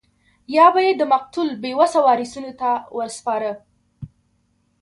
یا 0.55 0.65
به 0.73 0.79
یې 0.87 0.93
د 0.99 1.03
مقتول 1.13 1.49
بې 1.61 1.71
وسه 1.79 1.99
وارثینو 2.07 2.51
ته 2.61 2.69
ورسپاره. 2.97 3.51